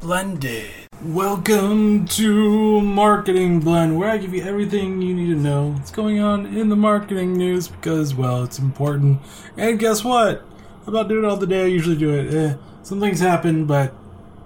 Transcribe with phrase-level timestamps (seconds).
[0.00, 0.70] Blended.
[1.04, 6.20] Welcome to Marketing Blend, where I give you everything you need to know what's going
[6.20, 9.20] on in the marketing news because, well, it's important.
[9.56, 10.44] And guess what?
[10.86, 11.62] About doing it all the day.
[11.62, 12.34] I usually do it.
[12.34, 13.94] Eh, some things happen, but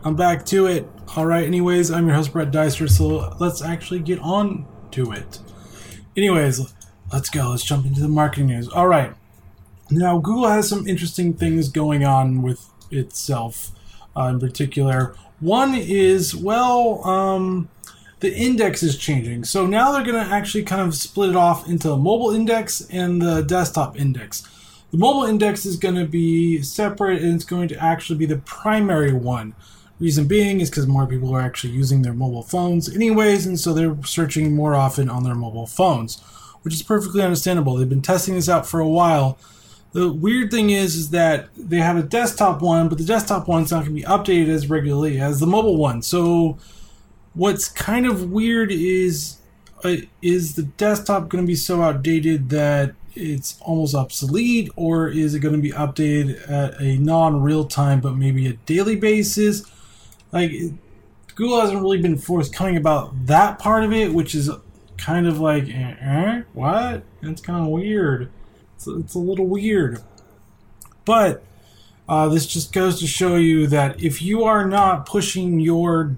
[0.05, 0.89] I'm back to it.
[1.17, 1.45] All right.
[1.45, 5.41] Anyways, I'm your host Brett Deister, so let's actually get on to it.
[6.17, 6.75] Anyways,
[7.13, 7.51] let's go.
[7.51, 8.69] Let's jump into the marketing news.
[8.69, 9.15] All right.
[9.91, 13.71] Now, Google has some interesting things going on with itself
[14.17, 15.15] uh, in particular.
[15.41, 17.69] One is, well, um,
[18.21, 19.45] the index is changing.
[19.45, 22.81] So now they're going to actually kind of split it off into a mobile index
[22.91, 24.43] and the desktop index.
[24.91, 28.39] The mobile index is going to be separate and it's going to actually be the
[28.39, 29.55] primary one.
[29.99, 33.73] Reason being is because more people are actually using their mobile phones, anyways, and so
[33.73, 36.21] they're searching more often on their mobile phones,
[36.63, 37.77] which is perfectly understandable.
[37.77, 39.39] They've been testing this out for a while
[39.97, 43.71] the weird thing is, is that they have a desktop one, but the desktop one's
[43.71, 46.03] not going to be updated as regularly as the mobile one.
[46.03, 46.59] So,
[47.33, 49.39] what's kind of weird is,
[49.85, 55.35] uh, is the desktop going to be so outdated that it's almost obsolete, or is
[55.35, 59.63] it going to be updated at a non-real time, but maybe a daily basis?
[60.31, 60.53] Like,
[61.37, 64.51] Google hasn't really been forthcoming about that part of it, which is
[64.99, 67.03] kind of like, eh, eh what?
[67.23, 68.31] That's kind of weird.
[68.77, 70.03] It's, it's a little weird.
[71.05, 71.43] But
[72.09, 76.17] uh, this just goes to show you that if you are not pushing your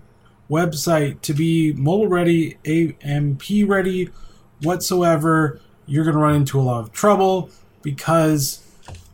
[0.51, 4.11] website to be mobile ready, AMP ready,
[4.63, 7.51] whatsoever, you're going to run into a lot of trouble
[7.83, 8.63] because,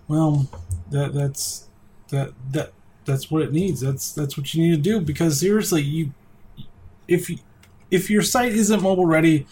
[0.09, 0.49] well,
[0.91, 1.69] that that's
[2.09, 2.73] that that
[3.05, 3.81] that's what it needs.
[3.81, 6.13] That's that's what you need to do because seriously, you
[7.07, 7.31] if
[7.91, 9.47] if your site isn't mobile ready,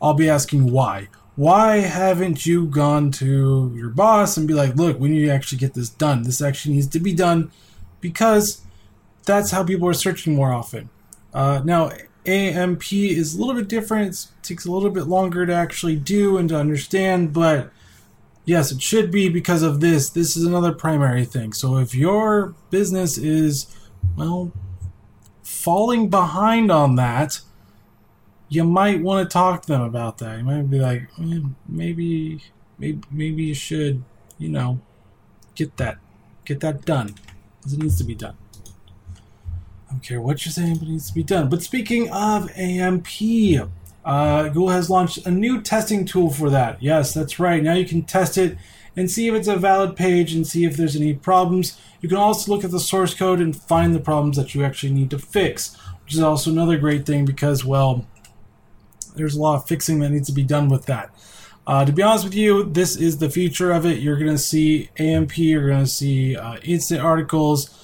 [0.00, 4.98] I'll be asking why why haven't you gone to your boss and be like, look,
[4.98, 6.22] we need to actually get this done.
[6.22, 7.50] This actually needs to be done
[8.00, 8.62] because
[9.24, 10.88] that's how people are searching more often.
[11.34, 11.92] Uh, now,
[12.24, 14.14] AMP is a little bit different.
[14.14, 17.70] It takes a little bit longer to actually do and to understand, but
[18.46, 20.08] yes, it should be because of this.
[20.08, 21.52] This is another primary thing.
[21.52, 23.76] So if your business is,
[24.16, 24.52] well,
[25.42, 27.40] falling behind on that,
[28.48, 30.38] you might want to talk to them about that.
[30.38, 31.08] You might be like,
[31.68, 32.42] maybe,
[32.78, 34.04] maybe, maybe you should,
[34.38, 34.80] you know,
[35.54, 35.98] get that,
[36.44, 37.14] get that done,
[37.58, 38.36] because it needs to be done.
[39.88, 41.48] I don't care what you're saying, but it needs to be done.
[41.48, 43.06] But speaking of AMP,
[44.04, 46.82] uh, Google has launched a new testing tool for that.
[46.82, 47.62] Yes, that's right.
[47.62, 48.56] Now you can test it
[48.96, 51.78] and see if it's a valid page and see if there's any problems.
[52.00, 54.92] You can also look at the source code and find the problems that you actually
[54.92, 58.06] need to fix, which is also another great thing because, well,
[59.16, 61.10] there's a lot of fixing that needs to be done with that.
[61.66, 63.98] Uh, to be honest with you, this is the future of it.
[63.98, 67.76] You're going to see AMP, you're going to see uh, instant articles,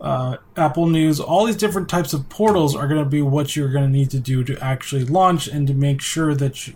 [0.00, 3.70] uh, Apple News, all these different types of portals are going to be what you're
[3.70, 6.74] going to need to do to actually launch and to make sure that you,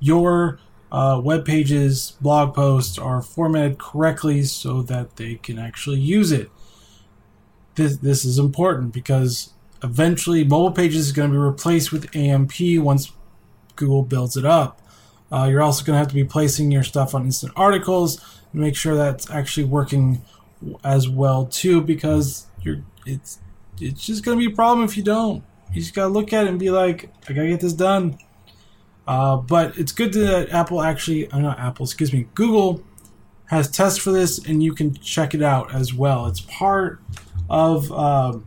[0.00, 0.58] your
[0.90, 6.50] uh, web pages, blog posts are formatted correctly so that they can actually use it.
[7.76, 12.52] This, this is important because eventually mobile pages is going to be replaced with AMP
[12.78, 13.12] once
[13.76, 14.80] Google builds it up.
[15.30, 18.20] Uh, you're also going to have to be placing your stuff on instant articles
[18.52, 20.22] and make sure that's actually working
[20.84, 23.38] as well too, because you're it's
[23.80, 25.42] it's just going to be a problem if you don't.
[25.72, 27.72] You just got to look at it and be like, I got to get this
[27.72, 28.18] done.
[29.06, 32.84] Uh, but it's good that Apple actually, uh, not Apple, excuse me, Google
[33.46, 36.26] has tests for this, and you can check it out as well.
[36.26, 37.00] It's part
[37.50, 38.38] of uh,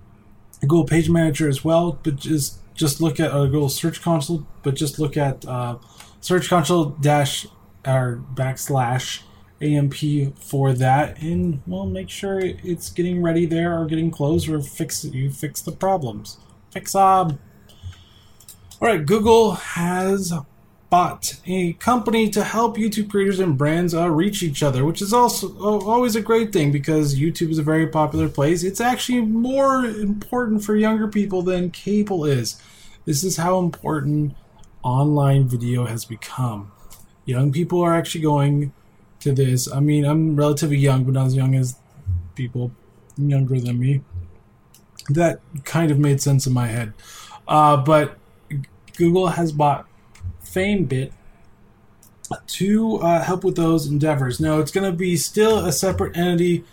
[0.61, 4.75] Google Page Manager as well, but just just look at uh, Google Search Console, but
[4.75, 5.77] just look at uh,
[6.21, 7.47] Search Console dash
[7.85, 9.21] or backslash
[9.61, 14.61] AMP for that, and well, make sure it's getting ready there or getting closed, or
[14.61, 15.13] fix it.
[15.13, 16.37] you fix the problems.
[16.71, 17.31] Fix up.
[18.81, 20.33] All right, Google has
[20.95, 25.11] bought a company to help YouTube creators and brands uh, reach each other, which is
[25.11, 28.63] also uh, always a great thing because YouTube is a very popular place.
[28.63, 32.61] It's actually more important for younger people than cable is.
[33.03, 34.37] This is how important
[34.83, 36.71] online video has become.
[37.25, 38.71] Young people are actually going
[39.19, 39.69] to this.
[39.69, 41.77] I mean, I'm relatively young, but not as young as
[42.35, 42.71] people
[43.17, 44.01] younger than me.
[45.09, 46.93] That kind of made sense in my head.
[47.49, 48.17] Uh, but
[48.95, 49.87] Google has bought
[50.55, 51.11] FameBit
[52.47, 54.39] to uh, help with those endeavors.
[54.39, 56.63] Now, it's going to be still a separate entity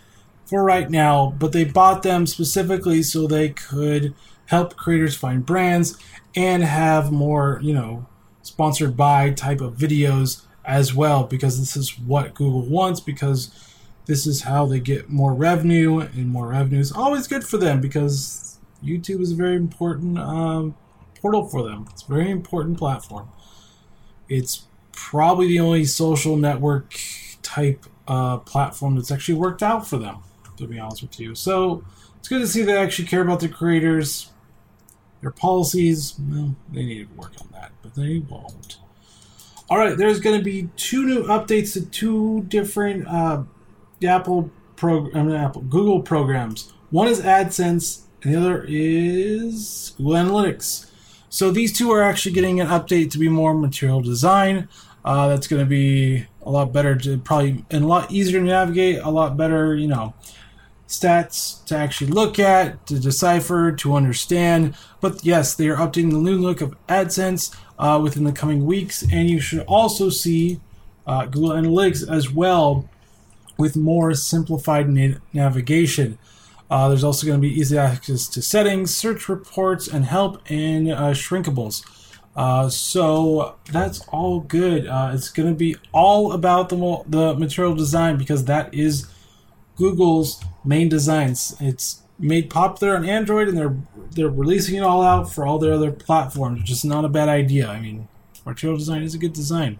[0.45, 4.13] for right now, but they bought them specifically so they could
[4.47, 5.97] help creators find brands
[6.35, 8.07] and have more, you know,
[8.41, 13.51] sponsored by type of videos as well because this is what Google wants because
[14.05, 17.79] this is how they get more revenue, and more revenue is always good for them
[17.79, 20.75] because YouTube is a very important um,
[21.21, 21.87] portal for them.
[21.91, 23.29] It's a very important platform.
[24.33, 26.99] It's probably the only social network
[27.43, 30.23] type uh, platform that's actually worked out for them,
[30.57, 31.35] to be honest with you.
[31.35, 31.83] So
[32.17, 34.31] it's good to see they actually care about the creators.
[35.21, 38.77] Their policies, well, they need to work on that, but they won't.
[39.69, 43.43] All right, there's going to be two new updates to two different uh,
[44.03, 46.73] Apple program, Apple Google programs.
[46.89, 50.89] One is AdSense, and the other is Google Analytics.
[51.33, 54.69] So these two are actually getting an update to be more material design.
[55.03, 58.45] Uh, that's going to be a lot better to probably and a lot easier to
[58.45, 60.13] navigate, a lot better, you know,
[60.87, 64.75] stats to actually look at, to decipher, to understand.
[65.01, 69.01] But yes, they are updating the new look of AdSense uh, within the coming weeks,
[69.01, 70.59] and you should also see
[71.07, 72.87] uh, Google Analytics as well
[73.57, 76.19] with more simplified na- navigation.
[76.73, 80.91] Uh, there's also going to be easy access to settings, search reports, and help and
[80.91, 81.85] uh, shrinkables.
[82.35, 84.87] Uh, so that's all good.
[84.87, 89.07] Uh, it's going to be all about the the material design because that is
[89.75, 91.55] Google's main designs.
[91.59, 93.77] It's made popular on Android, and they're
[94.09, 97.29] they're releasing it all out for all their other platforms, which is not a bad
[97.29, 97.67] idea.
[97.67, 98.07] I mean,
[98.47, 99.77] material design is a good design.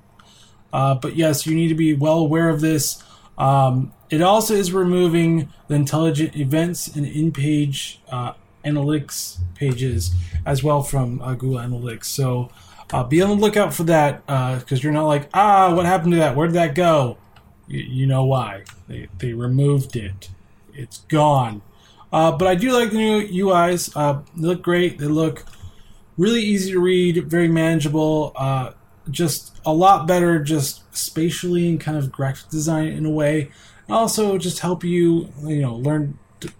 [0.72, 3.01] Uh, but yes, you need to be well aware of this.
[3.38, 8.33] Um, it also is removing the intelligent events and in-page uh,
[8.63, 10.13] analytics pages
[10.45, 12.06] as well from uh, Google Analytics.
[12.06, 12.51] So
[12.91, 16.12] uh, be on the lookout for that because uh, you're not like, ah, what happened
[16.12, 16.35] to that?
[16.35, 17.18] Where did that go?
[17.68, 18.65] You, you know why?
[18.88, 20.30] They, they removed it.
[20.74, 21.62] It's gone.
[22.12, 23.91] Uh, but I do like the new UIs.
[23.95, 25.00] Uh, they look great.
[25.00, 25.44] They look
[26.18, 28.35] really easy to read, very manageable.
[29.09, 33.51] Just a lot better, just spatially and kind of graphic design in a way.
[33.90, 36.51] Also, just help you, you know, learn to,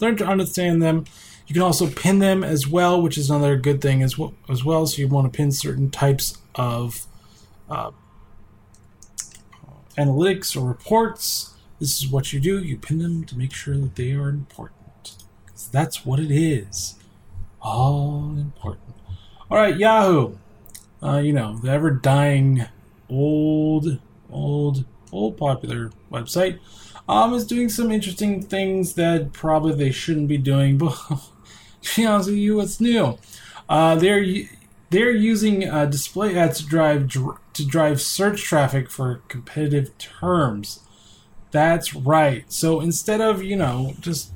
[0.00, 1.04] learn to understand them
[1.46, 4.34] you can also pin them as well, which is another good thing as well.
[4.48, 7.06] As well, so you want to pin certain types of
[7.70, 7.92] uh,
[9.96, 11.54] analytics or reports.
[11.78, 12.62] This is what you do.
[12.62, 15.16] You pin them to make sure that they are important.
[15.44, 16.96] Because that's what it is.
[17.62, 18.96] All important.
[19.48, 20.36] All right, Yahoo.
[21.02, 22.66] Uh, you know the ever dying,
[23.08, 23.98] old,
[24.30, 26.58] old, old popular website.
[27.08, 30.94] Um, is doing some interesting things that probably they shouldn't be doing, but
[31.82, 33.18] to be honest with you, what's new?
[33.68, 34.24] Uh, they're
[34.90, 40.80] they're using uh, display ads to drive dr- to drive search traffic for competitive terms.
[41.52, 42.44] That's right.
[42.52, 44.32] So instead of you know just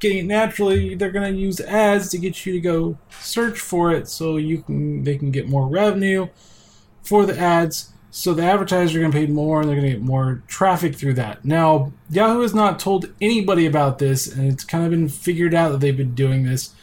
[0.00, 4.08] getting it naturally, they're gonna use ads to get you to go search for it,
[4.08, 6.28] so you can they can get more revenue
[7.06, 7.92] for the ads.
[8.10, 10.96] So the advertisers are going to pay more and they're going to get more traffic
[10.96, 11.44] through that.
[11.44, 15.70] Now, Yahoo has not told anybody about this, and it's kind of been figured out
[15.70, 16.74] that they've been doing this.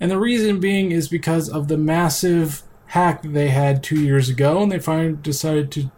[0.00, 4.28] And the reason being is because of the massive hack that they had two years
[4.28, 5.92] ago, and they finally decided to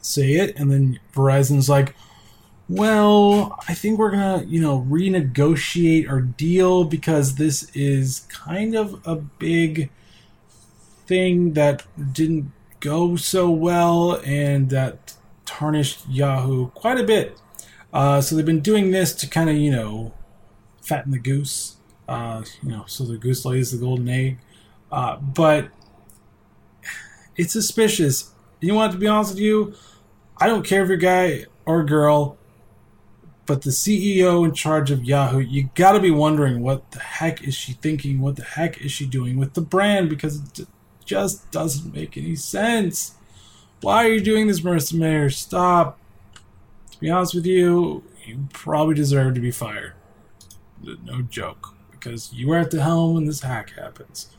[0.00, 0.58] say it.
[0.58, 1.94] And then Verizon's like,
[2.68, 8.74] well, I think we're going to, you know, renegotiate our deal because this is kind
[8.74, 9.90] of a big
[11.06, 12.50] thing that didn't
[12.84, 15.14] go so well and that
[15.46, 17.40] tarnished Yahoo quite a bit.
[17.94, 20.12] Uh, so they've been doing this to kind of, you know,
[20.82, 21.76] fatten the goose,
[22.08, 24.38] uh, you know, so the goose lays the golden egg.
[24.92, 25.68] Uh, but
[27.36, 28.32] it's suspicious.
[28.60, 29.74] You want to be honest with you?
[30.36, 32.36] I don't care if you're a guy or a girl,
[33.46, 37.42] but the CEO in charge of Yahoo, you got to be wondering what the heck
[37.42, 38.20] is she thinking?
[38.20, 40.10] What the heck is she doing with the brand?
[40.10, 40.42] Because
[41.04, 43.14] just doesn't make any sense.
[43.80, 45.30] Why are you doing this, Marissa Mayer?
[45.30, 45.98] Stop.
[46.92, 49.92] To be honest with you, you probably deserve to be fired.
[51.04, 51.74] No joke.
[51.90, 54.30] Because you were at the helm when this hack happens.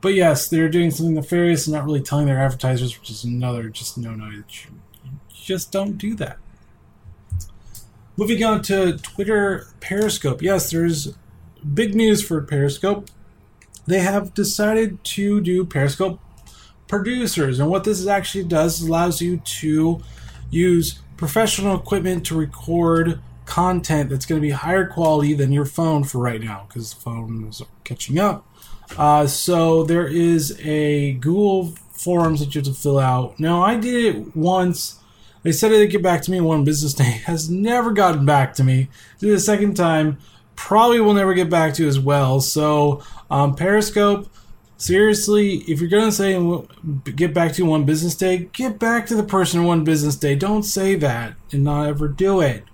[0.00, 3.68] But yes, they're doing something nefarious and not really telling their advertisers, which is another
[3.68, 4.30] just no no.
[4.30, 4.44] You
[5.30, 6.38] just don't do that.
[8.16, 10.42] Moving on to Twitter Periscope.
[10.42, 11.14] Yes, there's
[11.74, 13.10] big news for Periscope
[13.90, 16.20] they have decided to do Periscope
[16.86, 17.60] producers.
[17.60, 20.00] And what this actually does is allows you to
[20.50, 26.04] use professional equipment to record content that's going to be higher quality than your phone
[26.04, 28.46] for right now because phones are catching up.
[28.96, 33.38] Uh, so there is a Google Forms that you have to fill out.
[33.38, 34.98] Now I did it once.
[35.42, 37.04] They said they'd get back to me one business day.
[37.26, 38.88] Has never gotten back to me.
[39.18, 40.18] Did it a second time
[40.60, 42.38] probably will never get back to as well.
[42.38, 44.28] So, um, Periscope,
[44.76, 46.38] seriously, if you're gonna say
[47.16, 50.34] get back to one business day, get back to the person one business day.
[50.36, 52.64] Don't say that and not ever do it.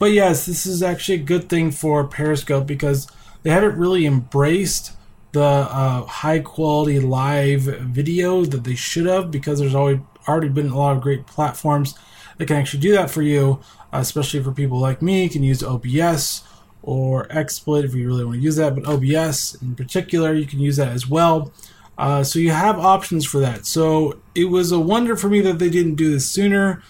[0.00, 3.06] But yes, this is actually a good thing for Periscope because
[3.44, 4.92] they haven't really embraced
[5.30, 10.70] the uh, high quality live video that they should have because there's always already been
[10.70, 11.94] a lot of great platforms
[12.38, 13.60] that can actually do that for you,
[13.92, 15.22] especially for people like me.
[15.22, 16.42] You can use OBS
[16.82, 20.60] or XSplit if you really want to use that, but OBS in particular, you can
[20.60, 21.52] use that as well.
[21.98, 23.66] Uh, so you have options for that.
[23.66, 26.82] So it was a wonder for me that they didn't do this sooner,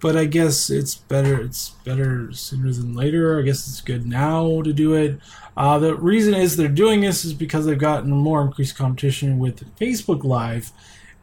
[0.00, 1.40] but I guess it's better.
[1.40, 3.38] It's better sooner than later.
[3.38, 5.20] I guess it's good now to do it.
[5.56, 9.64] Uh, the reason is they're doing this is because they've gotten more increased competition with
[9.78, 10.72] Facebook Live,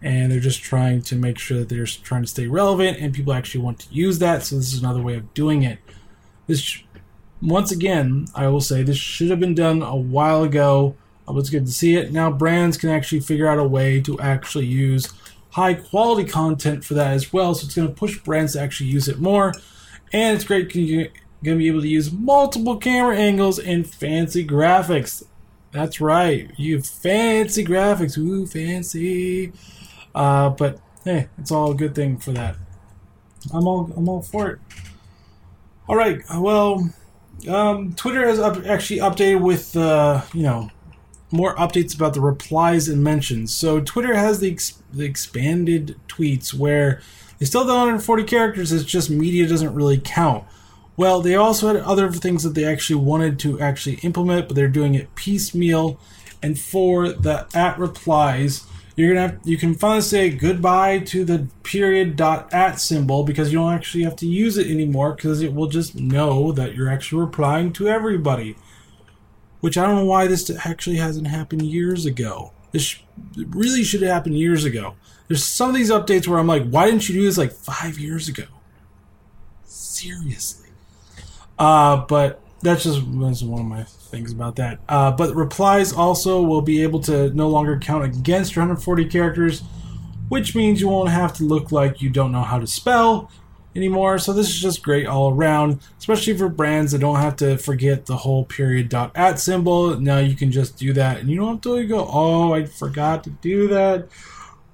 [0.02, 3.34] and they're just trying to make sure that they're trying to stay relevant and people
[3.34, 4.44] actually want to use that.
[4.44, 5.80] So this is another way of doing it.
[6.48, 6.82] This,
[7.44, 10.96] once again, I will say this should have been done a while ago.
[11.26, 12.12] But it's good to see it.
[12.12, 15.12] Now brands can actually figure out a way to actually use
[15.52, 17.56] high quality content for that as well.
[17.56, 19.54] So it's going to push brands to actually use it more.
[20.12, 21.08] And it's great you're
[21.44, 25.24] going to be able to use multiple camera angles and fancy graphics.
[25.72, 26.52] That's right.
[26.58, 28.18] You fancy graphics.
[28.18, 29.54] Ooh, fancy.
[30.14, 32.58] Uh, but hey, it's all a good thing for that.
[33.54, 34.60] I'm all I'm all for it.
[35.88, 36.22] All right.
[36.34, 36.94] Well,
[37.48, 40.70] um, Twitter has up, actually updated with uh, you know
[41.32, 43.54] more updates about the replies and mentions.
[43.54, 47.02] So Twitter has the, ex- the expanded tweets where
[47.40, 48.72] they still have 140 characters.
[48.72, 50.46] It's just media doesn't really count.
[50.96, 54.68] Well, they also had other things that they actually wanted to actually implement, but they're
[54.68, 56.00] doing it piecemeal.
[56.44, 61.48] And for the at replies, you're gonna have you can finally say goodbye to the
[61.64, 65.54] period dot at symbol because you don't actually have to use it anymore because it
[65.54, 68.56] will just know that you're actually replying to everybody
[69.64, 72.52] which I don't know why this actually hasn't happened years ago.
[72.74, 73.00] This
[73.34, 74.96] really should have happened years ago.
[75.30, 77.98] There's some of these updates where I'm like, why didn't you do this like five
[77.98, 78.44] years ago?
[79.64, 80.70] Seriously.
[81.58, 84.80] Uh, but that's just that's one of my things about that.
[84.88, 89.64] Uh, but replies also will be able to no longer count against your 140 characters,
[90.30, 93.32] which means you won't have to look like you don't know how to spell
[93.76, 94.20] anymore.
[94.20, 98.06] So this is just great all around, especially for brands that don't have to forget
[98.06, 100.00] the whole period dot at symbol.
[100.00, 103.24] Now you can just do that, and you don't have to go, oh, I forgot
[103.24, 104.08] to do that.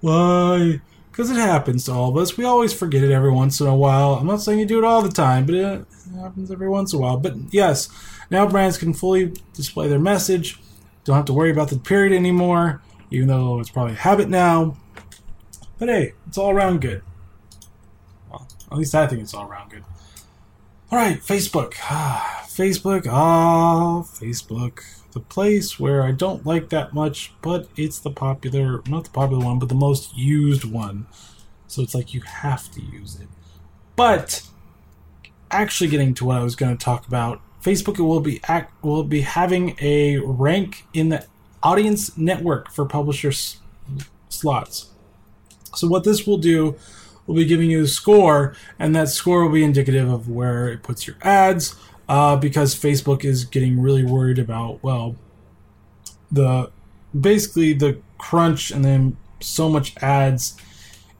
[0.01, 0.81] Why?
[1.11, 2.37] Because it happens to all of us.
[2.37, 4.15] We always forget it every once in a while.
[4.15, 5.85] I'm not saying you do it all the time, but it
[6.19, 7.17] happens every once in a while.
[7.17, 7.89] But yes,
[8.29, 10.59] now brands can fully display their message.
[11.03, 14.77] Don't have to worry about the period anymore, even though it's probably a habit now.
[15.77, 17.01] But hey, it's all around good.
[18.29, 19.83] Well, at least I think it's all around good.
[20.91, 21.75] All right, Facebook.
[21.83, 23.07] Ah, Facebook.
[23.07, 24.81] Ah, Facebook.
[25.11, 29.43] The place where I don't like that much, but it's the popular, not the popular
[29.43, 31.07] one, but the most used one.
[31.67, 33.27] So it's like you have to use it.
[33.95, 34.43] But
[35.51, 39.03] actually, getting to what I was going to talk about, Facebook will be act, will
[39.03, 41.25] be having a rank in the
[41.61, 43.59] audience network for publishers
[44.29, 44.89] slots.
[45.75, 46.75] So what this will do
[47.27, 50.83] will be giving you a score, and that score will be indicative of where it
[50.83, 51.75] puts your ads.
[52.07, 55.15] Uh, because Facebook is getting really worried about well,
[56.31, 56.71] the
[57.19, 60.57] basically the crunch and then so much ads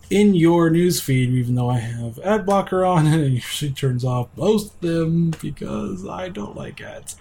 [0.09, 4.29] in your newsfeed, even though I have ad blocker on and it usually turns off
[4.35, 7.15] most of them because I don't like ads.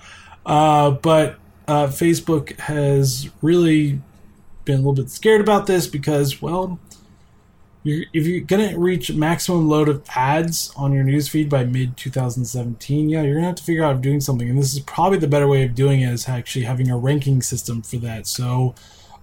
[0.46, 4.00] Uh, but uh, Facebook has really
[4.64, 6.78] been a little bit scared about this because, well,
[7.82, 13.08] you're, if you're gonna reach maximum load of ads on your newsfeed by mid 2017,
[13.08, 14.48] yeah, you're gonna have to figure out doing something.
[14.48, 17.42] And this is probably the better way of doing it is actually having a ranking
[17.42, 18.26] system for that.
[18.26, 18.74] So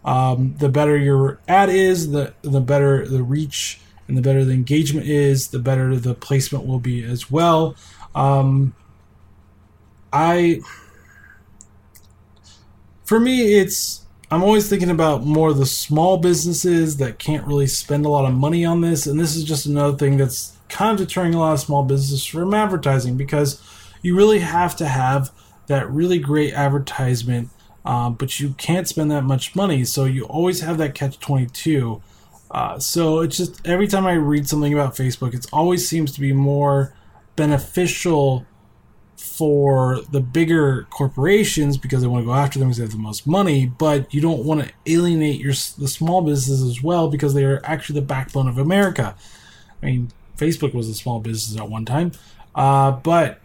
[0.06, 4.54] um, the better your ad is, the the better the reach and the better the
[4.54, 7.76] engagement is, the better the placement will be as well.
[8.14, 8.74] Um,
[10.14, 10.62] I,
[13.04, 18.06] for me, it's I'm always thinking about more the small businesses that can't really spend
[18.06, 21.08] a lot of money on this, and this is just another thing that's kind of
[21.08, 23.62] deterring a lot of small businesses from advertising because
[24.02, 25.32] you really have to have
[25.68, 27.50] that really great advertisement,
[27.86, 32.02] um, but you can't spend that much money, so you always have that catch 22.
[32.52, 36.22] Uh, so it's just every time I read something about Facebook, it always seems to
[36.22, 36.94] be more
[37.36, 38.46] beneficial
[39.18, 42.98] for the bigger corporations because they want to go after them because they have the
[42.98, 47.34] most money, but you don't want to alienate your the small businesses as well because
[47.34, 49.16] they are actually the backbone of America.
[49.82, 52.14] I mean, Facebook was a small business at one time,
[52.56, 53.42] uh, but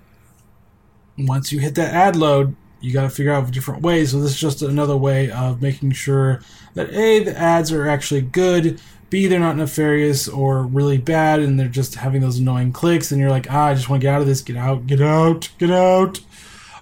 [1.18, 4.10] once you hit that ad load, you got to figure out different ways.
[4.10, 6.40] So this is just another way of making sure
[6.74, 8.80] that a the ads are actually good.
[9.10, 13.20] B, they're not nefarious or really bad, and they're just having those annoying clicks, and
[13.20, 15.48] you're like, ah, I just want to get out of this, get out, get out,
[15.58, 16.20] get out.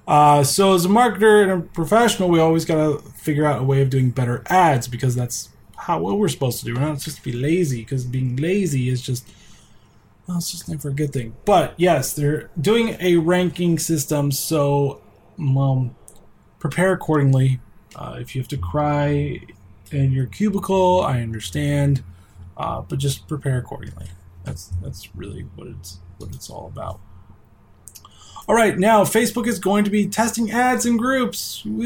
[0.07, 3.65] Uh, so as a marketer and a professional, we always got to figure out a
[3.65, 6.75] way of doing better ads because that's how what we're supposed to do.
[6.75, 9.29] We're not supposed to be lazy because being lazy is just
[10.27, 11.35] well, it's just never a good thing.
[11.47, 15.01] But yes, they're doing a ranking system, so
[15.39, 15.95] um,
[16.59, 17.61] prepare accordingly.
[17.95, 19.41] Uh, if you have to cry
[19.91, 22.03] in your cubicle, I understand,
[22.57, 24.07] uh, but just prepare accordingly.
[24.45, 27.01] That's that's really what it's what it's all about.
[28.47, 31.63] All right, now Facebook is going to be testing ads in groups.
[31.67, 31.79] Woo.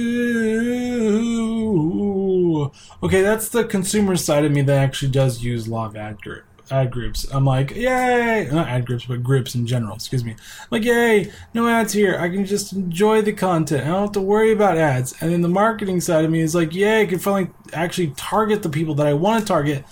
[3.02, 6.90] Okay, that's the consumer side of me that actually does use log ad group ad
[6.90, 7.26] groups.
[7.32, 8.48] I'm like, yay!
[8.50, 9.94] Not ad groups, but groups in general.
[9.94, 10.32] Excuse me.
[10.32, 11.30] I'm like, yay!
[11.54, 12.18] No ads here.
[12.18, 13.84] I can just enjoy the content.
[13.84, 15.14] I don't have to worry about ads.
[15.20, 17.02] And then the marketing side of me is like, yay!
[17.02, 19.84] I can finally actually target the people that I want to target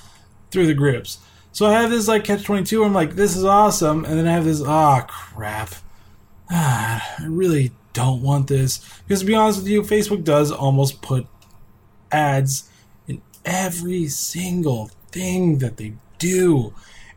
[0.50, 1.18] through the groups.
[1.52, 2.84] So I have this like catch twenty two.
[2.84, 5.74] I'm like, this is awesome, and then I have this, ah, oh, crap
[6.50, 8.80] ah, I really don't want this.
[9.06, 11.26] Because to be honest with you, Facebook does almost put
[12.12, 12.68] ads
[13.06, 16.72] in every single thing that they do.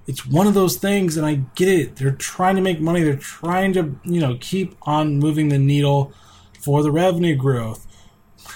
[0.08, 1.96] It's one of those things, and I get it.
[1.96, 3.04] They're trying to make money.
[3.04, 6.12] They're trying to, you know, keep on moving the needle
[6.60, 7.86] for the revenue growth.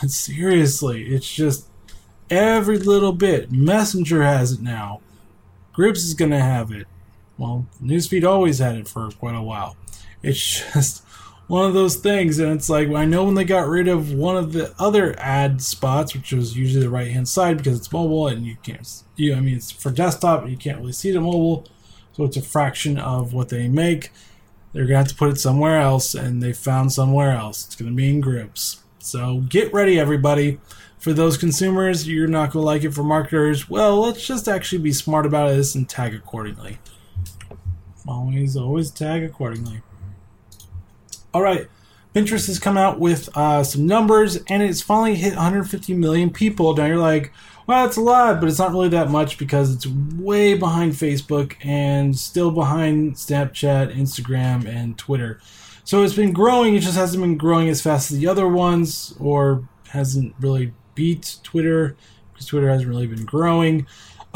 [0.01, 1.67] But seriously, it's just
[2.29, 3.51] every little bit.
[3.51, 5.01] Messenger has it now.
[5.71, 6.87] Groups is going to have it.
[7.37, 9.77] Well, Newsfeed always had it for quite a while.
[10.23, 11.03] It's just
[11.47, 14.35] one of those things, and it's like I know when they got rid of one
[14.35, 18.27] of the other ad spots, which was usually the right hand side because it's mobile
[18.27, 19.03] and you can't.
[19.15, 21.65] You, I mean, it's for desktop, you can't really see the mobile,
[22.13, 24.11] so it's a fraction of what they make.
[24.73, 27.65] They're gonna have to put it somewhere else, and they found somewhere else.
[27.65, 28.83] It's gonna be in groups.
[28.99, 30.59] So get ready, everybody.
[30.99, 32.93] For those consumers, you're not gonna like it.
[32.93, 36.79] For marketers, well, let's just actually be smart about this and tag accordingly.
[38.05, 39.81] Always, always tag accordingly.
[41.37, 41.67] All right,
[42.15, 46.75] Pinterest has come out with uh, some numbers, and it's finally hit 150 million people.
[46.75, 47.31] Now you're like,
[47.67, 51.53] well, it's a lot, but it's not really that much because it's way behind Facebook
[51.63, 55.39] and still behind Snapchat, Instagram, and Twitter.
[55.83, 56.73] So it's been growing.
[56.73, 61.35] It just hasn't been growing as fast as the other ones, or hasn't really beat
[61.43, 61.95] Twitter
[62.33, 63.85] because Twitter hasn't really been growing.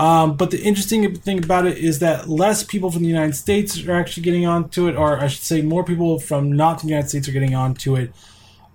[0.02, 3.86] Um, but the interesting thing about it is that less people from the United States
[3.86, 7.10] are actually getting onto it, or I should say, more people from not the United
[7.10, 8.12] States are getting onto it.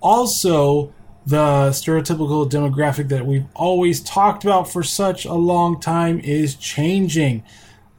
[0.00, 0.94] Also,
[1.26, 7.42] the stereotypical demographic that we've always talked about for such a long time is changing.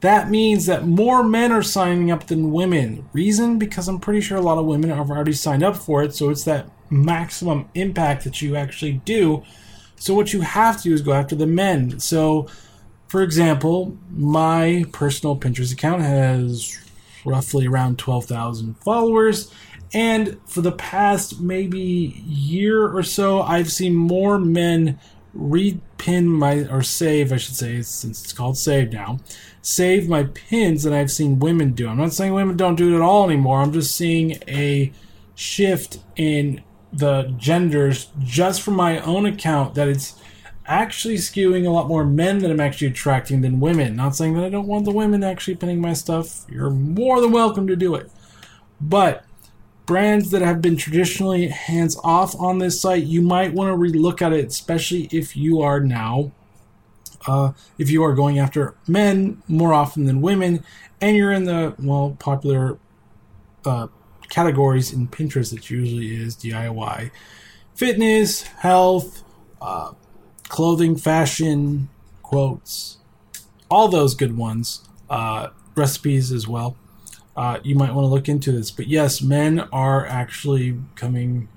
[0.00, 3.10] That means that more men are signing up than women.
[3.12, 3.58] Reason?
[3.58, 6.30] Because I'm pretty sure a lot of women have already signed up for it, so
[6.30, 9.42] it's that maximum impact that you actually do.
[9.96, 12.00] So, what you have to do is go after the men.
[12.00, 12.48] So,
[13.08, 16.78] for example, my personal Pinterest account has
[17.24, 19.52] roughly around 12,000 followers.
[19.94, 24.98] And for the past maybe year or so, I've seen more men
[25.36, 29.18] repin my, or save, I should say, since it's called save now,
[29.62, 31.88] save my pins than I've seen women do.
[31.88, 33.60] I'm not saying women don't do it at all anymore.
[33.60, 34.92] I'm just seeing a
[35.34, 40.20] shift in the genders just from my own account that it's
[40.68, 43.96] actually skewing a lot more men that I'm actually attracting than women.
[43.96, 46.44] Not saying that I don't want the women actually pinning my stuff.
[46.48, 48.10] You're more than welcome to do it.
[48.80, 49.24] But
[49.86, 54.20] brands that have been traditionally hands off on this site, you might want to relook
[54.20, 56.30] at it, especially if you are now,
[57.26, 60.62] uh, if you are going after men more often than women,
[61.00, 62.78] and you're in the well popular
[63.64, 63.86] uh,
[64.28, 65.56] categories in Pinterest.
[65.56, 67.10] It usually is DIY,
[67.74, 69.24] fitness, health.
[69.60, 69.92] Uh,
[70.48, 71.88] clothing, fashion,
[72.22, 72.98] quotes,
[73.70, 76.76] all those good ones, uh, recipes as well.
[77.36, 78.70] Uh, you might want to look into this.
[78.70, 81.48] But yes, men are actually coming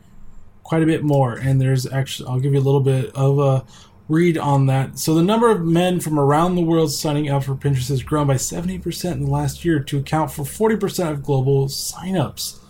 [0.64, 3.66] quite a bit more, and there's actually I'll give you a little bit of a
[4.08, 5.00] read on that.
[5.00, 8.28] So the number of men from around the world signing up for Pinterest has grown
[8.28, 12.61] by 70% in the last year to account for 40% of global signups.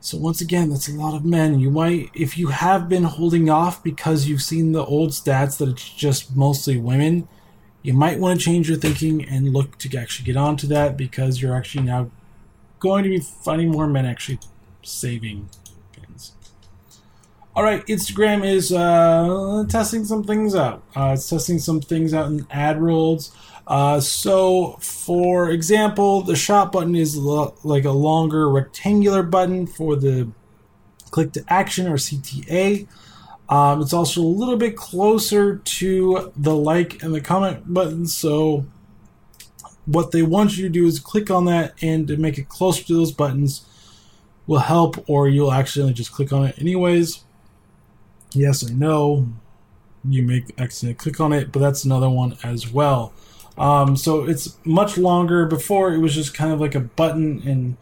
[0.00, 1.58] So once again, that's a lot of men.
[1.58, 5.68] You might, if you have been holding off because you've seen the old stats that
[5.68, 7.26] it's just mostly women,
[7.82, 11.42] you might want to change your thinking and look to actually get onto that because
[11.42, 12.10] you're actually now
[12.78, 14.38] going to be finding more men actually
[14.82, 15.48] saving
[15.92, 16.32] pins.
[17.56, 20.82] All right, Instagram is uh, testing some things out.
[20.94, 23.32] Uh, it's testing some things out in ad rolls.
[23.68, 29.94] Uh, so, for example, the shop button is lo- like a longer rectangular button for
[29.94, 30.26] the
[31.10, 32.88] click to action or CTA.
[33.50, 38.06] Um, it's also a little bit closer to the like and the comment button.
[38.06, 38.64] So,
[39.84, 42.82] what they want you to do is click on that and to make it closer
[42.84, 43.66] to those buttons
[44.46, 47.22] will help, or you'll accidentally just click on it anyways.
[48.32, 49.28] Yes, I know
[50.08, 53.12] you make accidentally click on it, but that's another one as well.
[53.58, 55.46] Um, so it's much longer.
[55.46, 57.76] Before it was just kind of like a button, and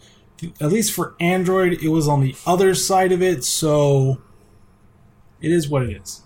[0.60, 3.44] at least for Android, it was on the other side of it.
[3.44, 4.20] So
[5.40, 6.22] it is what it is.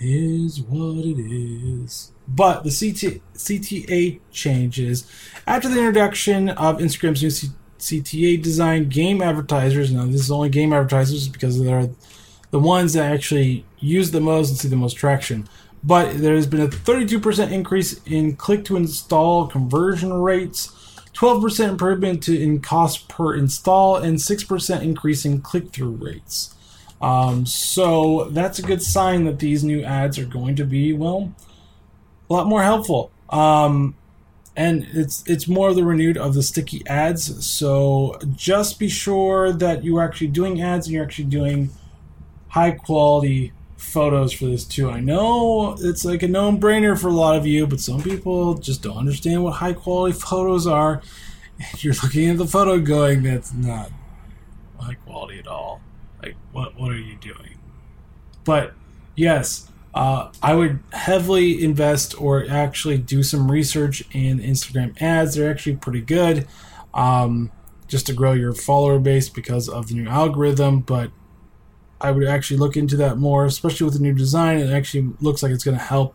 [0.00, 2.12] It is what it is.
[2.28, 5.10] But the CT, CTA changes
[5.46, 8.88] after the introduction of Instagram's new CTA design.
[8.88, 11.88] Game advertisers, now this is only game advertisers because they're
[12.50, 15.48] the ones that actually use the most and see the most traction
[15.82, 20.68] but there has been a 32% increase in click to install conversion rates,
[21.14, 26.54] 12% improvement to, in cost per install, and 6% increase in click through rates.
[27.00, 31.32] Um, so that's a good sign that these new ads are going to be, well,
[32.28, 33.10] a lot more helpful.
[33.30, 33.94] Um,
[34.56, 37.46] and it's it's more of the renewed of the sticky ads.
[37.46, 41.70] So just be sure that you're actually doing ads and you're actually doing
[42.48, 44.90] high quality photos for this too.
[44.90, 48.54] I know it's like a known brainer for a lot of you, but some people
[48.54, 51.00] just don't understand what high quality photos are.
[51.58, 53.90] And you're looking at the photo going, that's not
[54.78, 55.80] high quality at all.
[56.22, 57.58] Like, what, what are you doing?
[58.44, 58.74] But
[59.16, 65.34] yes, uh, I would heavily invest or actually do some research in Instagram ads.
[65.34, 66.46] They're actually pretty good
[66.94, 67.50] um,
[67.86, 70.80] just to grow your follower base because of the new algorithm.
[70.80, 71.10] But
[72.00, 74.58] I would actually look into that more, especially with the new design.
[74.58, 76.14] It actually looks like it's going to help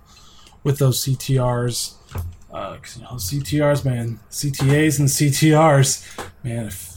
[0.64, 1.96] with those CTRs.
[2.52, 6.68] Uh, you know, CTRs, man, CTAs and CTRs, man.
[6.68, 6.94] If,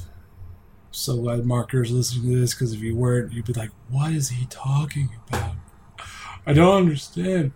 [0.90, 4.30] so glad marketers listening to this because if you weren't, you'd be like, what is
[4.30, 5.54] he talking about?
[6.46, 7.52] I don't understand.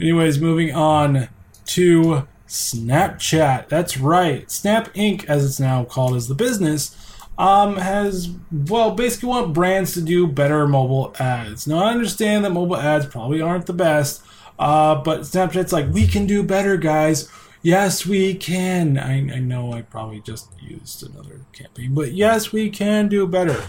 [0.00, 1.28] Anyways, moving on
[1.66, 3.68] to Snapchat.
[3.68, 4.50] That's right.
[4.50, 6.96] Snap Inc., as it's now called, is the business
[7.40, 8.28] um, has
[8.68, 11.66] well basically want brands to do better mobile ads.
[11.66, 14.22] Now I understand that mobile ads probably aren't the best,
[14.58, 17.30] uh, but Snapchat's like we can do better, guys.
[17.62, 18.98] Yes, we can.
[18.98, 23.62] I, I know I probably just used another campaign, but yes, we can do better.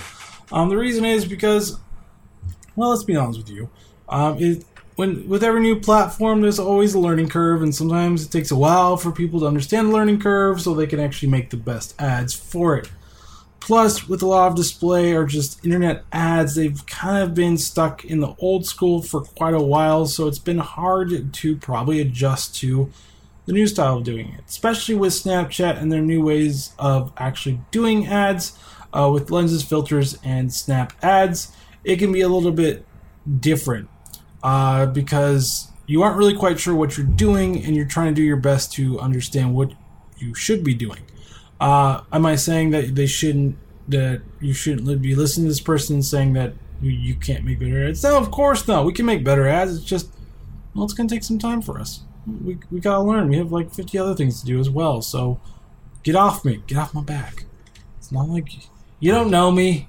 [0.51, 1.79] Um, the reason is because,
[2.75, 3.69] well, let's be honest with you.
[4.09, 8.31] Um, it, when with every new platform, there's always a learning curve, and sometimes it
[8.31, 11.49] takes a while for people to understand the learning curve so they can actually make
[11.49, 12.89] the best ads for it.
[13.61, 18.03] Plus, with a lot of display or just internet ads, they've kind of been stuck
[18.03, 22.55] in the old school for quite a while, so it's been hard to probably adjust
[22.55, 22.91] to
[23.45, 27.61] the new style of doing it, especially with Snapchat and their new ways of actually
[27.69, 28.57] doing ads
[28.93, 31.55] uh, with lenses, filters, and snap ads.
[31.83, 32.83] It can be a little bit
[33.39, 33.89] different
[34.41, 38.23] uh, because you aren't really quite sure what you're doing and you're trying to do
[38.23, 39.73] your best to understand what
[40.17, 41.01] you should be doing.
[41.61, 43.55] Uh, am I saying that they shouldn't
[43.87, 48.01] that you shouldn't be listening to this person saying that you can't make better ads?
[48.01, 48.83] No, of course not.
[48.83, 49.75] We can make better ads.
[49.77, 50.09] It's just
[50.73, 52.01] well, it's gonna take some time for us.
[52.25, 53.29] We we gotta learn.
[53.29, 55.03] We have like fifty other things to do as well.
[55.03, 55.39] So
[56.01, 56.63] get off me.
[56.65, 57.45] Get off my back.
[57.99, 58.49] It's not like
[58.99, 59.87] you don't know me.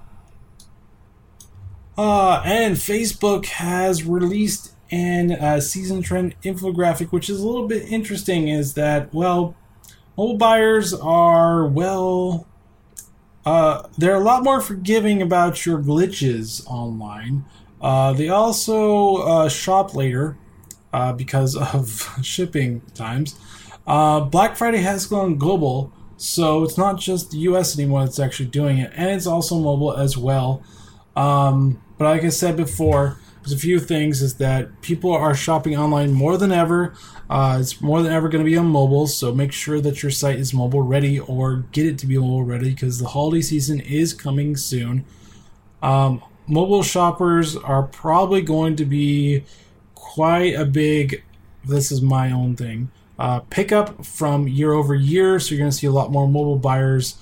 [1.96, 7.90] Uh, and Facebook has released an uh, season trend infographic, which is a little bit
[7.90, 8.48] interesting.
[8.48, 9.56] Is that well,
[10.16, 12.46] mobile buyers are well
[13.44, 17.44] uh, they're a lot more forgiving about your glitches online.
[17.80, 20.36] Uh, they also uh, shop later
[20.92, 23.36] uh, because of shipping times.
[23.86, 28.48] Uh, Black Friday has gone global, so it's not just the US anymore that's actually
[28.48, 30.62] doing it, and it's also mobile as well.
[31.16, 33.18] Um, but like I said before,
[33.50, 36.94] a few things is that people are shopping online more than ever.
[37.28, 40.12] Uh, it's more than ever going to be on mobile, so make sure that your
[40.12, 43.80] site is mobile ready or get it to be mobile ready because the holiday season
[43.80, 45.04] is coming soon.
[45.82, 49.44] Um, mobile shoppers are probably going to be
[49.96, 51.24] quite a big,
[51.64, 55.40] this is my own thing, uh, pickup from year over year.
[55.40, 57.16] So you're going to see a lot more mobile buyers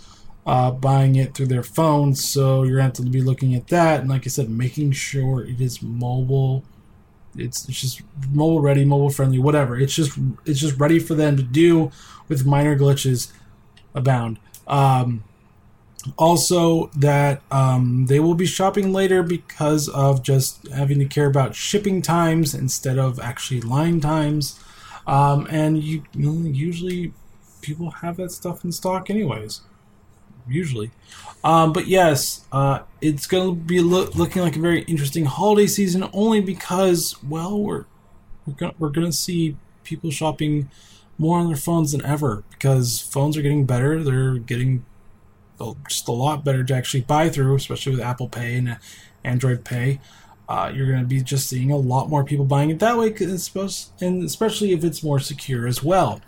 [0.47, 2.25] uh, buying it through their phones.
[2.25, 4.01] So you're going to have to be looking at that.
[4.01, 6.65] And like I said, making sure it is mobile.
[7.37, 9.79] It's, it's just mobile ready, mobile friendly, whatever.
[9.79, 11.93] It's just it's just ready for them to do
[12.29, 13.33] with minor glitches
[13.95, 14.39] abound.
[14.67, 15.25] Um,
[16.17, 21.55] also, that um, they will be shopping later because of just having to care about
[21.55, 24.59] shipping times instead of actually line times.
[25.07, 27.13] Um, and you, you know, usually
[27.61, 29.61] people have that stuff in stock anyways
[30.51, 30.91] usually.
[31.43, 35.67] Um, but yes, uh, it's going to be lo- looking like a very interesting holiday
[35.67, 37.85] season only because, well, we're
[38.47, 40.71] we're going we're going to see people shopping
[41.19, 44.03] more on their phones than ever because phones are getting better.
[44.03, 44.85] They're getting
[45.89, 48.79] just a lot better to actually buy through, especially with Apple Pay and
[49.25, 50.01] Android Pay.
[50.49, 53.15] Uh, you're going to be just seeing a lot more people buying it that way,
[54.01, 56.21] and especially if it's more secure as well.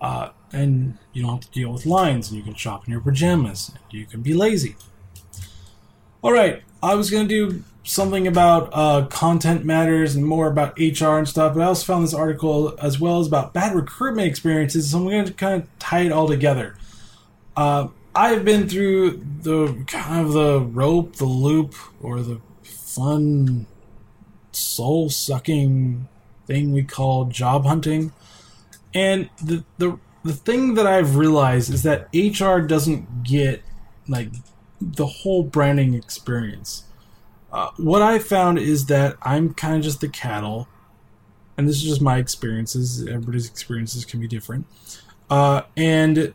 [0.00, 3.00] Uh, and you don't have to deal with lines, and you can shop in your
[3.00, 3.70] pajamas.
[3.74, 4.76] And you can be lazy.
[6.22, 10.78] All right, I was going to do something about uh, content matters and more about
[10.78, 14.28] HR and stuff, but I also found this article as well as about bad recruitment
[14.28, 16.76] experiences, so I'm going to kind of tie it all together.
[17.56, 23.66] Uh, I've been through the kind of the rope, the loop, or the fun,
[24.52, 26.08] soul sucking
[26.46, 28.12] thing we call job hunting.
[28.98, 33.62] And the, the the thing that I've realized is that HR doesn't get
[34.08, 34.30] like
[34.80, 36.82] the whole branding experience.
[37.52, 40.66] Uh, what I found is that I'm kind of just the cattle,
[41.56, 43.06] and this is just my experiences.
[43.06, 44.66] Everybody's experiences can be different,
[45.30, 46.34] uh, and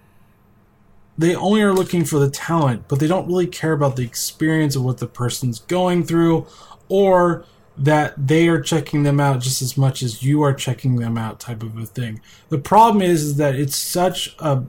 [1.18, 4.78] they only are looking for the talent, but they don't really care about the experience
[4.78, 6.48] of what the person's going through
[6.88, 7.46] or
[7.78, 11.40] that they are checking them out just as much as you are checking them out
[11.40, 12.22] type of a thing.
[12.50, 14.64] The problem is, is that it's such a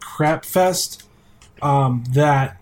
[0.00, 1.02] crap fest
[1.60, 2.60] um, that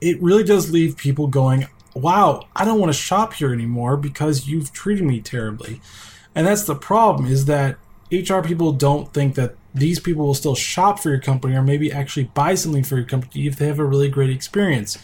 [0.00, 4.46] it really does leave people going, wow, I don't want to shop here anymore because
[4.46, 5.80] you've treated me terribly.
[6.34, 7.78] And that's the problem is that
[8.10, 11.92] HR people don't think that these people will still shop for your company or maybe
[11.92, 14.98] actually buy something for your company if they have a really great experience.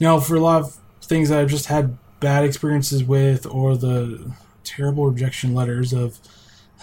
[0.00, 4.30] Now, for a lot of things that I've just had bad experiences with, or the
[4.64, 6.18] terrible rejection letters of,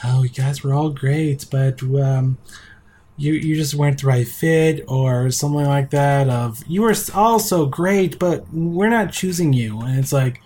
[0.04, 2.38] oh, you guys were all great, but um,
[3.18, 6.30] you you just weren't the right fit, or something like that.
[6.30, 10.42] Of you were all so great, but we're not choosing you, and it's like,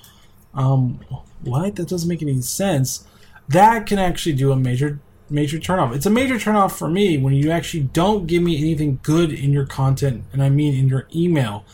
[0.54, 1.00] um,
[1.42, 1.76] what?
[1.78, 3.08] That doesn't make any sense.
[3.48, 5.96] That can actually do a major major turnoff.
[5.96, 9.54] It's a major turnoff for me when you actually don't give me anything good in
[9.54, 11.66] your content, and I mean in your email.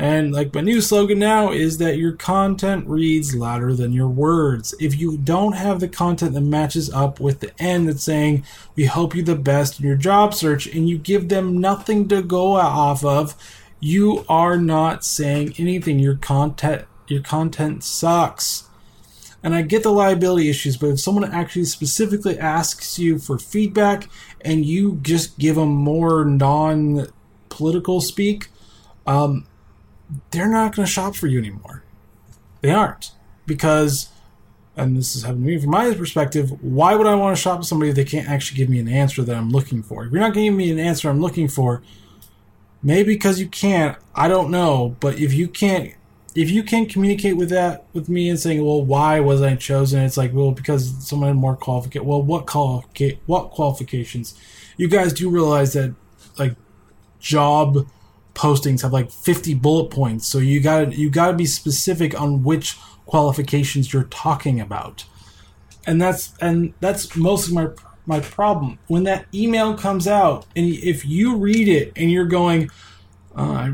[0.00, 4.74] And like my new slogan now is that your content reads louder than your words.
[4.80, 8.44] If you don't have the content that matches up with the end that's saying,
[8.76, 12.22] we hope you the best in your job search, and you give them nothing to
[12.22, 13.36] go off of,
[13.78, 15.98] you are not saying anything.
[15.98, 18.70] Your content your content sucks.
[19.42, 24.08] And I get the liability issues, but if someone actually specifically asks you for feedback
[24.40, 27.08] and you just give them more non
[27.50, 28.48] political speak,
[29.06, 29.44] um,
[30.30, 31.82] they're not going to shop for you anymore.
[32.60, 33.12] They aren't.
[33.46, 34.10] Because,
[34.76, 37.58] and this is happening to me from my perspective, why would I want to shop
[37.58, 40.04] with somebody if they can't actually give me an answer that I'm looking for?
[40.04, 41.82] If you're not giving me an answer I'm looking for,
[42.82, 45.94] maybe because you can't, I don't know, but if you can't
[46.34, 50.02] if you can't communicate with that with me and saying, "Well, why was I chosen?"
[50.02, 52.06] It's like, well, because someone had more qualification.
[52.06, 54.38] Well, what qualifica- what qualifications?
[54.76, 55.94] You guys do realize that
[56.38, 56.54] like
[57.18, 57.86] job
[58.34, 62.42] postings have like 50 bullet points, so you got you got to be specific on
[62.42, 65.04] which qualifications you're talking about.
[65.86, 67.68] And that's and that's mostly my
[68.06, 68.78] my problem.
[68.86, 72.70] When that email comes out and if you read it and you're going,
[73.34, 73.72] uh,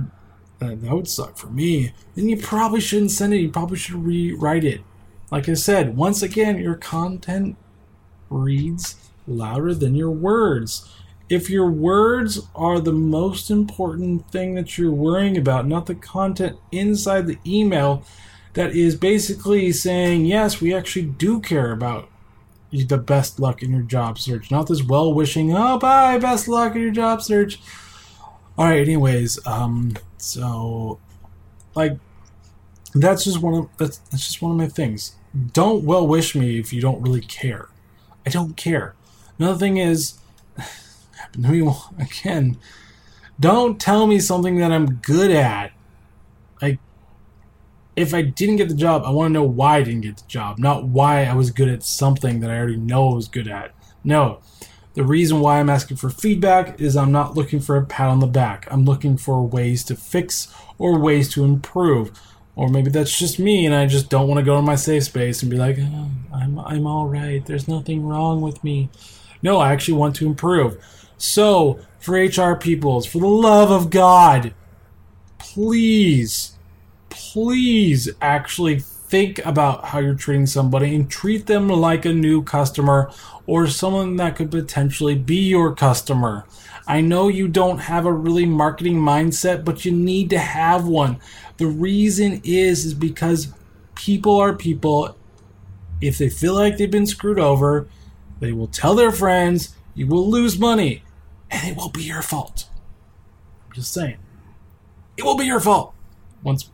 [0.59, 3.39] that, that would suck for me, then you probably shouldn't send it.
[3.39, 4.83] You probably should rewrite it.
[5.31, 7.57] Like I said, once again, your content
[8.31, 10.89] reads louder than your words.
[11.29, 16.59] If your words are the most important thing that you're worrying about, not the content
[16.71, 18.05] inside the email
[18.53, 22.09] that is basically saying, yes, we actually do care about
[22.73, 26.75] the best luck in your job search, not this well wishing, oh, bye, best luck
[26.75, 27.61] in your job search.
[28.59, 30.99] All right, anyways, um, so,
[31.75, 31.99] like,
[32.95, 35.17] that's just one of that's, that's just one of my things.
[35.53, 37.69] Don't well wish me if you don't really care.
[38.25, 38.95] I don't care.
[39.39, 40.19] Another thing is,
[41.27, 42.59] happened to me again.
[43.39, 45.73] Don't tell me something that I'm good at.
[46.63, 46.79] Like,
[47.95, 50.27] if I didn't get the job, I want to know why I didn't get the
[50.27, 53.49] job, not why I was good at something that I already know I was good
[53.49, 53.75] at.
[54.05, 54.41] No,
[54.95, 58.21] the reason why I'm asking for feedback is I'm not looking for a pat on
[58.21, 58.67] the back.
[58.71, 62.19] I'm looking for ways to fix or ways to improve.
[62.55, 65.05] Or maybe that's just me and I just don't want to go to my safe
[65.05, 67.45] space and be like, oh, I'm, I'm all right.
[67.45, 68.89] There's nothing wrong with me.
[69.43, 70.83] No, I actually want to improve.
[71.19, 74.55] So, for HR peoples, for the love of God,
[75.39, 76.57] please,
[77.09, 83.11] please actually think about how you're treating somebody and treat them like a new customer
[83.47, 86.45] or someone that could potentially be your customer.
[86.87, 91.19] I know you don't have a really marketing mindset, but you need to have one.
[91.57, 93.53] The reason is is because
[93.95, 95.17] people are people.
[96.01, 97.89] If they feel like they've been screwed over,
[98.41, 101.03] they will tell their friends, you will lose money,
[101.51, 102.69] and it will be your fault.
[103.67, 104.19] I'm just saying.
[105.17, 105.95] It will be your fault.
[106.43, 106.71] Once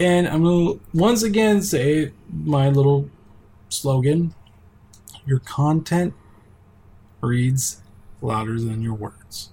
[0.00, 3.10] and I'm to once again say my little
[3.68, 4.34] slogan
[5.26, 6.14] your content
[7.20, 7.82] reads
[8.22, 9.52] louder than your words.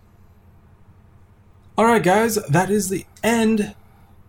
[1.77, 3.75] All right, guys, that is the end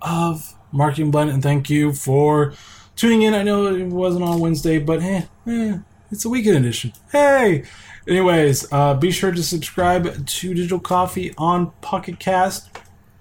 [0.03, 2.53] of Marketing Blend, and thank you for
[2.97, 3.35] tuning in.
[3.35, 5.79] I know it wasn't on Wednesday, but eh, eh
[6.11, 6.93] it's a weekend edition.
[7.11, 7.65] Hey!
[8.09, 12.69] Anyways, uh, be sure to subscribe to Digital Coffee on Pocket Cast,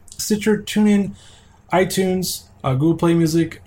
[0.09, 1.15] Stitcher, TuneIn,
[1.73, 3.61] iTunes, uh, Google Play Music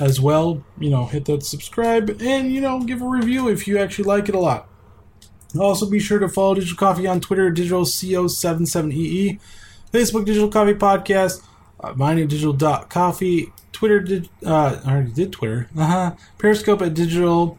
[0.00, 0.64] as well.
[0.78, 4.28] You know, hit that subscribe and, you know, give a review if you actually like
[4.28, 4.68] it a lot.
[5.58, 9.38] Also, be sure to follow Digital Coffee on Twitter, DigitalCO77EE,
[9.92, 11.46] Facebook, Digital Coffee Podcast,
[11.80, 16.14] uh, Coffee, Twitter, uh, I already did Twitter, uh-huh.
[16.38, 17.58] Periscope at Digital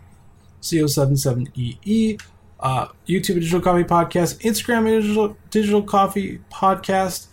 [0.65, 2.19] CO77EE,
[2.59, 7.27] uh, YouTube Digital Coffee Podcast, Instagram Digital, Digital Coffee Podcast,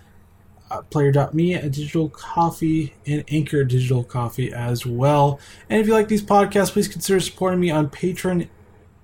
[0.70, 5.40] uh, Player.me at Digital Coffee, and Anchor Digital Coffee as well.
[5.70, 8.48] And if you like these podcasts, please consider supporting me on Patreon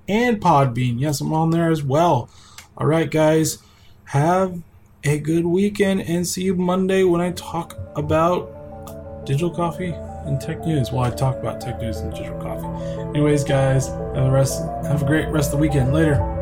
[0.07, 1.01] and Podbean.
[1.01, 2.29] Yes, I'm on there as well.
[2.77, 3.59] All right, guys,
[4.05, 4.61] have
[5.05, 9.95] a good weekend and see you Monday when I talk about digital coffee
[10.29, 10.93] and tech news.
[10.93, 12.67] Well, I talk about tech news and digital coffee.
[13.11, 14.63] Anyways, guys, have a rest.
[14.85, 15.93] Have a great rest of the weekend.
[15.93, 16.38] Later.